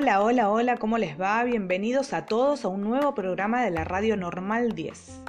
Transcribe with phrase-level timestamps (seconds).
[0.00, 1.42] Hola, hola, hola, ¿cómo les va?
[1.42, 5.24] Bienvenidos a todos a un nuevo programa de la Radio Normal 10.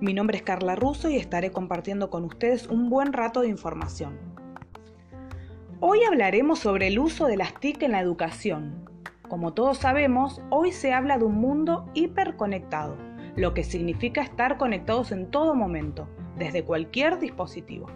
[0.00, 4.18] Mi nombre es Carla Russo y estaré compartiendo con ustedes un buen rato de información.
[5.78, 8.90] Hoy hablaremos sobre el uso de las TIC en la educación.
[9.28, 12.96] Como todos sabemos, hoy se habla de un mundo hiperconectado,
[13.36, 17.86] lo que significa estar conectados en todo momento, desde cualquier dispositivo.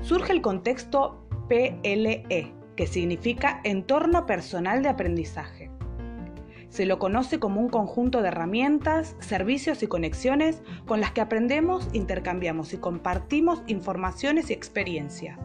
[0.00, 5.70] Surge el contexto PLE, que significa entorno personal de aprendizaje.
[6.68, 11.88] Se lo conoce como un conjunto de herramientas, servicios y conexiones con las que aprendemos,
[11.92, 15.38] intercambiamos y compartimos informaciones y experiencias.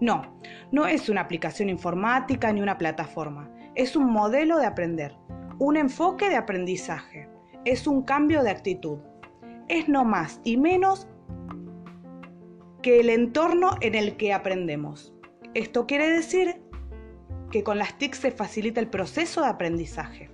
[0.00, 0.38] No,
[0.72, 5.14] no es una aplicación informática ni una plataforma, es un modelo de aprender,
[5.58, 7.28] un enfoque de aprendizaje,
[7.64, 8.98] es un cambio de actitud,
[9.68, 11.08] es no más y menos
[12.82, 15.13] que el entorno en el que aprendemos.
[15.54, 16.60] Esto quiere decir
[17.52, 20.28] que con las TIC se facilita el proceso de aprendizaje.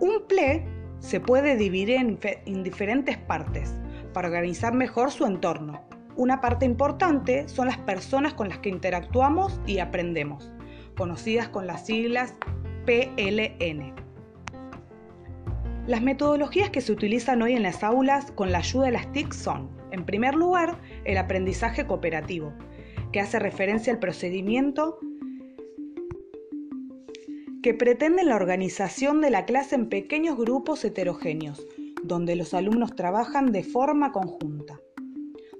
[0.00, 0.66] Un PLE
[0.98, 3.74] se puede dividir en, diferentes partes
[4.14, 5.84] para organizar mejor su entorno.
[6.16, 10.50] Una parte importante son las personas con las que interactuamos y aprendemos,
[10.96, 12.34] conocidas con las siglas
[12.86, 13.94] PLN.
[15.86, 19.34] Las metodologías que se utilizan hoy en las aulas con la ayuda de las TIC
[19.34, 22.54] son, en primer lugar, el aprendizaje cooperativo,
[23.12, 24.98] que hace referencia al procedimiento
[27.62, 31.66] que pretende la organización de la clase en pequeños grupos heterogéneos,
[32.04, 34.80] donde los alumnos trabajan de forma conjunta.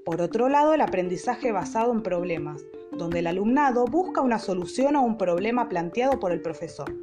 [0.04, 5.00] Por otro lado, el aprendizaje basado en problemas, donde el alumnado busca una solución a
[5.00, 6.94] un problema planteado por el profesor.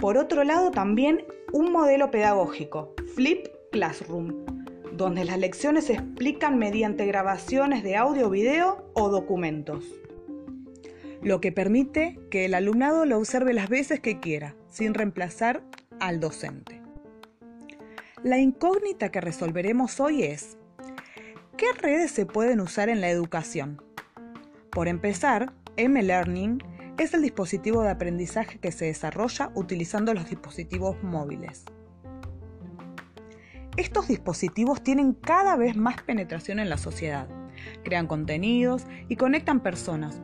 [0.00, 4.53] Por otro lado, también un modelo pedagógico, Flip Classroom,
[4.96, 9.84] donde las lecciones se explican mediante grabaciones de audio, video o documentos,
[11.22, 15.62] lo que permite que el alumnado lo observe las veces que quiera, sin reemplazar
[15.98, 16.82] al docente.
[18.22, 20.56] La incógnita que resolveremos hoy es,
[21.56, 23.82] ¿qué redes se pueden usar en la educación?
[24.70, 26.62] Por empezar, M-Learning
[26.98, 31.64] es el dispositivo de aprendizaje que se desarrolla utilizando los dispositivos móviles.
[33.76, 37.26] Estos dispositivos tienen cada vez más penetración en la sociedad,
[37.82, 40.22] crean contenidos y conectan personas.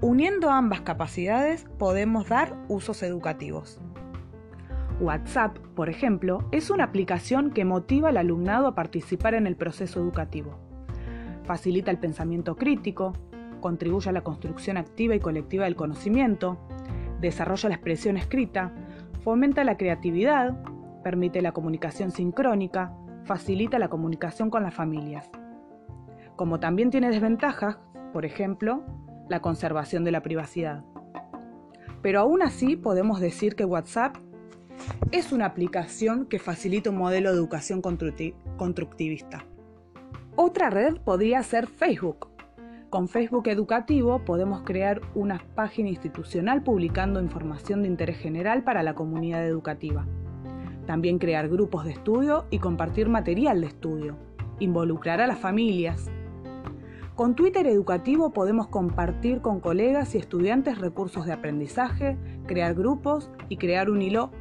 [0.00, 3.80] Uniendo ambas capacidades podemos dar usos educativos.
[4.98, 10.00] WhatsApp, por ejemplo, es una aplicación que motiva al alumnado a participar en el proceso
[10.00, 10.58] educativo.
[11.44, 13.12] Facilita el pensamiento crítico,
[13.60, 16.58] contribuye a la construcción activa y colectiva del conocimiento,
[17.20, 18.72] desarrolla la expresión escrita,
[19.22, 20.60] fomenta la creatividad,
[21.02, 22.94] permite la comunicación sincrónica,
[23.24, 25.30] facilita la comunicación con las familias.
[26.36, 27.78] Como también tiene desventajas,
[28.12, 28.82] por ejemplo,
[29.28, 30.84] la conservación de la privacidad.
[32.02, 34.16] Pero aún así podemos decir que WhatsApp
[35.12, 39.44] es una aplicación que facilita un modelo de educación constructivista.
[40.36, 42.28] Otra red podría ser Facebook.
[42.88, 48.94] Con Facebook Educativo podemos crear una página institucional publicando información de interés general para la
[48.94, 50.06] comunidad educativa.
[50.90, 54.16] También crear grupos de estudio y compartir material de estudio.
[54.58, 56.10] Involucrar a las familias.
[57.14, 62.18] Con Twitter Educativo podemos compartir con colegas y estudiantes recursos de aprendizaje,
[62.48, 64.32] crear grupos y crear un hilo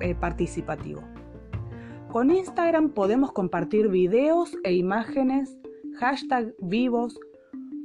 [0.00, 1.00] eh, participativo.
[2.12, 5.56] Con Instagram podemos compartir videos e imágenes,
[5.98, 7.18] hashtag vivos,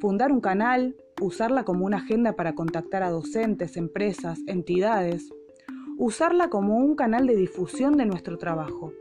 [0.01, 5.31] fundar un canal, usarla como una agenda para contactar a docentes, empresas, entidades,
[5.99, 8.93] usarla como un canal de difusión de nuestro trabajo,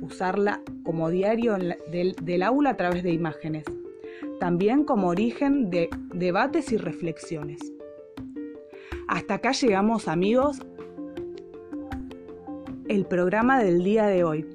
[0.00, 3.66] usarla como diario del, aula a través de imágenes,
[4.40, 7.60] también como origen de debates y reflexiones.
[9.06, 10.58] Hasta acá llegamos amigos
[12.88, 14.46] el programa del día de hoy.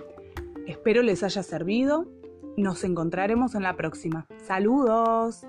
[0.66, 2.08] Espero les haya servido.
[2.57, 4.25] Nos encontraremos en la próxima.
[4.44, 5.46] Saludos.